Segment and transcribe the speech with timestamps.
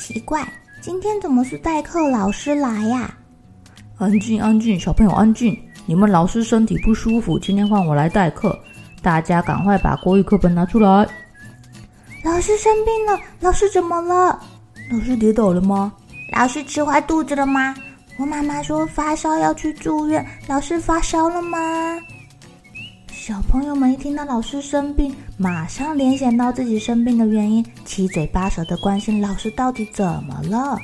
[0.00, 0.42] 奇怪，
[0.80, 3.14] 今天怎么是代课老师来呀？
[3.98, 5.56] 安静，安静，小朋友安静！
[5.84, 8.58] 你们老师身体不舒服，今天换我来代课。
[9.02, 11.06] 大家赶快把国语课本拿出来。
[12.24, 14.40] 老师生病了，老师怎么了？
[14.90, 15.92] 老师跌倒了吗？
[16.32, 17.74] 老师吃坏肚子了吗？
[18.18, 21.58] 我妈妈说发烧要去住院，老师发烧了吗？
[23.30, 30.76] 小朋友们一听到老师生病，马上联想到自己生病的原因，七嘴八舌的关心老师到底怎么了。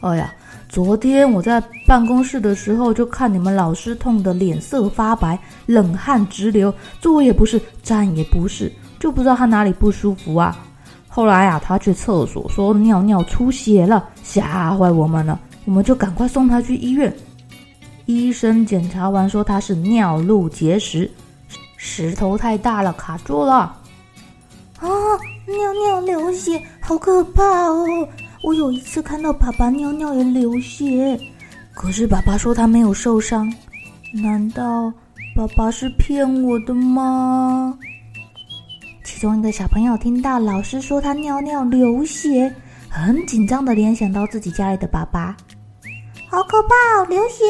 [0.00, 0.34] 哎呀，
[0.68, 10.58] 昨天我在办公室的时候，就看你们老师痛得脸色发白，冷汗直流，坐也不是，站也不是，就不知道他哪里不舒服啊。
[11.06, 17.16] 后来啊，他去厕所说尿尿出血了，吓坏我们了，我们就赶快送他去医院。
[18.06, 21.10] 医生检查完说他是尿路结石，
[21.76, 23.76] 石头太大了卡住了。
[24.78, 24.88] 啊，
[25.46, 28.08] 尿尿流血，好可怕哦！
[28.42, 31.18] 我有一次看到爸爸尿尿也流血，
[31.74, 33.52] 可是爸爸说他没有受伤，
[34.12, 34.92] 难道
[35.34, 37.76] 爸爸是骗我的吗？
[39.04, 42.54] 其中一个小朋友听到老师说他尿尿流血，
[42.88, 45.36] 很紧张的联想到自己家里的爸爸，
[46.28, 47.44] 好可怕哦，流血！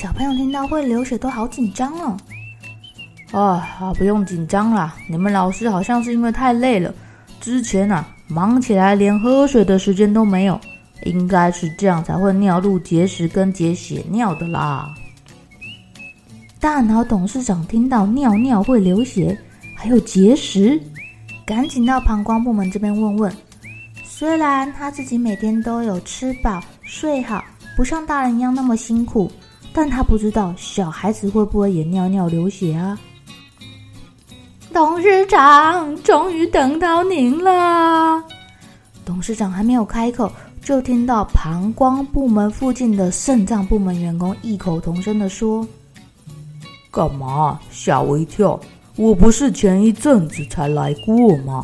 [0.00, 2.16] 小朋友听到会流血都好紧张哦。
[3.32, 6.90] 啊，不用紧张啦，你们老师好像是因为太累了，
[7.38, 10.58] 之前啊忙起来连喝水的时间都没有，
[11.04, 14.88] 应该是这样才会尿路结石跟结血尿的啦。
[16.58, 19.38] 大脑董事长听到尿尿会流血，
[19.76, 20.80] 还有结石，
[21.44, 23.30] 赶紧到膀胱部门这边问问。
[24.02, 27.44] 虽然他自己每天都有吃饱睡好，
[27.76, 29.30] 不像大人一样那么辛苦。
[29.72, 32.98] 但他不知道小孩子会不会也尿尿流血啊？
[34.72, 38.22] 董事长，终于等到您了。
[39.04, 40.30] 董事长还没有开口，
[40.62, 45.66] 就听到膀胱部门附近的肾脏部门员工异口同声地说
[46.90, 47.58] ：“干嘛？
[47.70, 48.58] 吓我一跳！
[48.96, 51.62] 我不是前一阵子才来过吗？”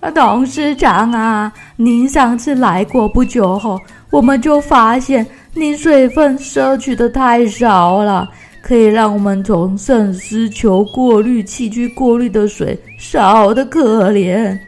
[0.00, 3.80] 啊，董事长啊，您上次来过不久后，
[4.10, 5.26] 我们就发现。
[5.56, 8.28] 你水分摄取的太少了，
[8.60, 14.58] 可以让我们从肾丝球过滤器去过滤的水少得可怜，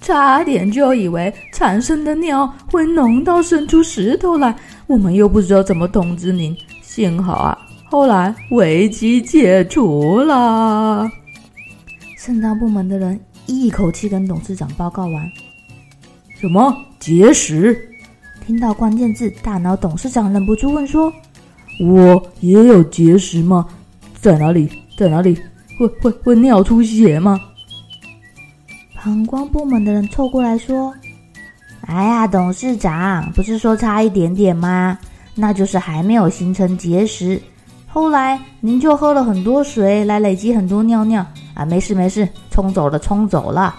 [0.00, 4.56] 差点就以为产生的尿会浓到渗出石头来，
[4.86, 6.56] 我们又不知道怎么通知您。
[6.80, 11.06] 幸好啊，后来危机解除了。
[12.16, 15.22] 肾脏部门的人一口气跟董事长报告完，
[16.40, 17.89] 什么结石？
[18.46, 21.12] 听到关键字，大脑董事长忍不住问说
[21.80, 23.66] ：“我也有结石吗？
[24.20, 24.68] 在哪里？
[24.98, 25.38] 在哪里？
[25.78, 27.38] 会会会尿出血吗？”
[28.96, 30.92] 膀胱部门的人凑过来说
[31.86, 34.98] ：“哎呀，董事长，不是说差一点点吗？
[35.34, 37.40] 那就是还没有形成结石。
[37.86, 41.24] 后来您就喝了很多水，来累积很多尿尿
[41.54, 43.74] 啊，没事没事，冲走了冲走了。”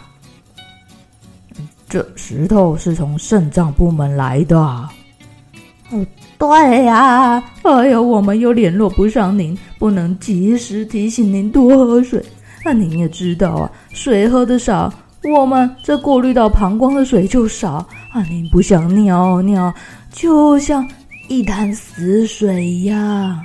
[1.92, 4.58] 这石头是从肾脏部门来的。
[4.58, 6.08] 哦，
[6.38, 12.24] 对呀，哎呦，我们又联络不上您，不能及时提醒您多喝水。
[12.64, 14.90] 那您也知道啊，水喝的少，
[15.36, 18.24] 我们这过滤到膀胱的水就少啊。
[18.30, 19.74] 您不想尿尿，
[20.14, 20.88] 就像
[21.28, 23.38] 一潭死水一样，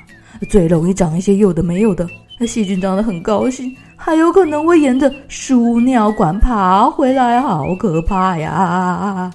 [0.49, 2.09] 最容易长一些有的没有的。
[2.47, 3.75] 细菌长得很高兴。
[3.97, 9.31] 还有可能会沿着输尿管爬回来，好可怕呀！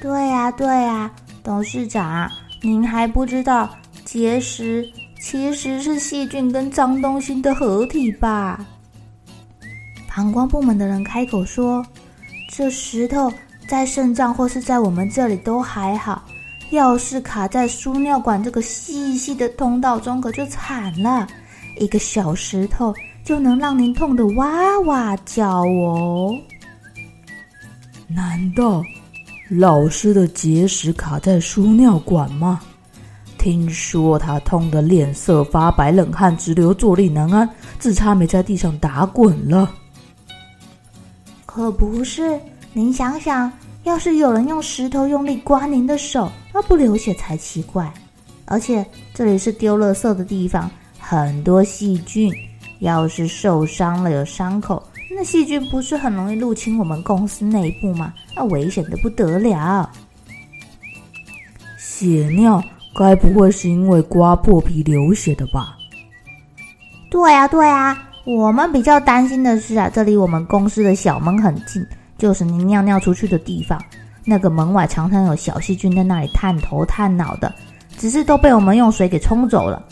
[0.00, 1.10] 对呀，对呀，
[1.42, 2.30] 董事长，
[2.62, 3.68] 您还不知道
[4.04, 4.86] 结石
[5.20, 8.64] 其实是细菌跟脏东西的合体吧？
[10.08, 11.84] 膀胱部门的人开口说
[12.52, 13.32] ：“这石头
[13.68, 16.22] 在肾脏或是在我们这里都还好，
[16.70, 21.26] 要是卡在输尿管这个细细的通道中，可就惨了。
[21.78, 22.94] 一个小石头
[23.24, 26.36] 就能让您痛得哇哇叫哦。
[28.08, 28.82] 难道
[29.48, 32.60] 老师的结石卡在输尿管吗？
[33.38, 39.72] 听说他痛得脸色发白，冷汗直流，坐立难安，只差没在地上打滚了。
[41.44, 42.40] 可不是，
[42.72, 43.52] 您想想，
[43.84, 47.92] 要是有人用石头用力刮您的手，那不流血才奇怪。
[48.46, 48.84] 而且
[49.14, 50.68] 这里是丢垃圾的地方，
[51.08, 52.34] 很多细菌，
[52.80, 58.12] 要是受伤了有伤口，那细菌不是很容易入侵我们公司内部吗？
[58.34, 59.88] 那危险的不得了。
[61.78, 62.60] 血尿。
[62.98, 65.76] 该不会是因为刮破皮流血的吧？
[67.10, 67.94] 对呀，对呀，
[68.24, 71.86] 我们比较担心的是啊，这离我们公司的小门很近，
[72.16, 73.78] 就是您尿尿出去的地方。
[74.24, 77.54] 那个门外常常有小细菌在那里探头探脑的，
[77.98, 79.84] 只是都被我们用水给冲走了。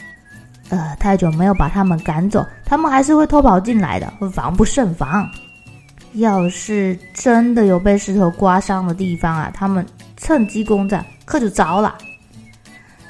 [0.71, 5.29] 呃，太久没有把他们赶走，他们还是会偷跑进来的，会防不胜防。
[6.15, 9.85] 要是真的有被石头刮伤的地方啊，他们
[10.17, 11.97] 趁机攻占，可就糟了。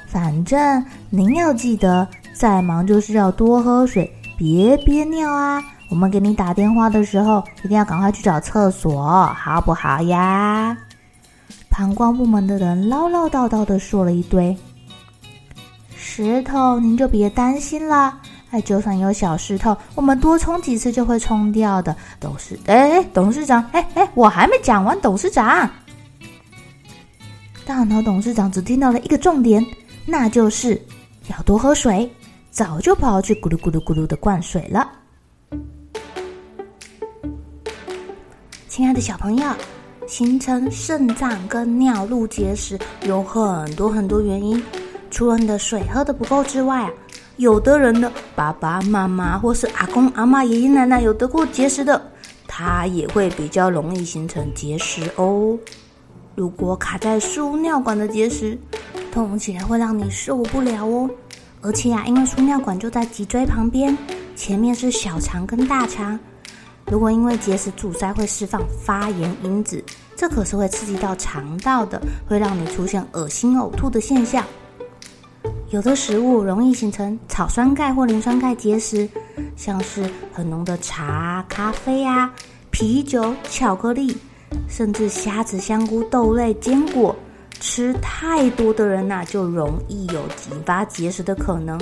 [0.07, 5.63] 反正您要记得，再忙就是要多喝水，别憋尿啊！
[5.89, 10.75] 我们给你打电话的时候，一定要赶快去找厕所，好不好呀？
[11.69, 14.55] 膀胱部门的人唠唠叨叨的说了一堆。
[16.17, 18.17] 石头您就别担心了，
[18.49, 21.93] 哎，就算有小石头，我们多冲几次就会冲掉的。
[22.21, 25.69] 董事，哎，董事长，哎哎，我还没讲完，董事长。
[27.65, 29.61] 大脑董事长只听到了一个重点。
[30.05, 30.81] 那就是
[31.29, 32.09] 要多喝水，
[32.49, 34.89] 早就跑去咕噜咕噜咕噜的灌水了。
[38.69, 39.45] 亲爱的小朋友，
[40.07, 44.63] 形成肾脏跟尿路结石有很多很多原因，
[45.15, 46.91] 除了你的水喝得不够之外啊，
[47.37, 52.11] 有的人的爸爸妈妈或是阿公阿嬷、爷爷奶奶有得过结石的，
[52.45, 55.57] 他也会比较容易形成结石哦。
[56.35, 58.59] 如果卡在输尿管的结石，
[59.09, 61.09] 痛起来会让你受不了哦，
[61.61, 63.97] 而且啊，因为输尿管就在脊椎旁边，
[64.35, 66.19] 前面是小肠跟大肠。
[66.91, 69.81] 如果因为结石阻塞，会释放发炎因子，
[70.17, 74.43] 这可是会刺激到肠道的，会让你出现恶心呕吐的现象。
[75.75, 79.09] 有的食物容易形成草酸钙或磷酸钙结石，
[79.57, 82.33] 像是很浓的茶、咖啡啊、
[82.71, 84.15] 啤酒、巧克力，
[84.69, 87.13] 甚至虾子、香菇、豆类、坚果。
[87.59, 91.77] 吃太多的人呐、就容易有引发结石的可能。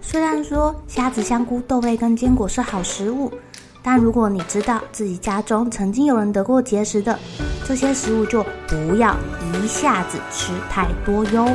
[0.00, 3.30] 虽然说虾子、香菇、豆类跟坚果是好食物，
[3.82, 7.18] 但如果你知道自己家中曾经有人得过结石的，
[7.66, 9.14] 这些食物就不要
[9.62, 11.46] 一下子吃太多哟。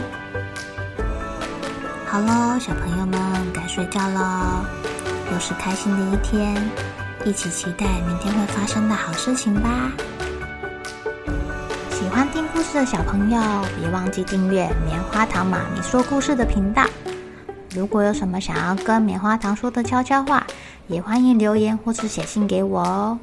[2.15, 3.19] 好喽，小朋友们
[3.53, 4.63] 该睡觉喽，
[5.33, 6.56] 又是开心的一天，
[7.25, 9.91] 一起期待明天会发生的好事情吧。
[11.91, 13.41] 喜欢听故事的小朋友，
[13.77, 16.85] 别忘记订阅棉花糖妈咪说故事的频道。
[17.75, 20.47] 如果有什么想要跟棉花糖说的悄悄话，
[20.88, 23.19] 也欢迎留言或是写信给我哦。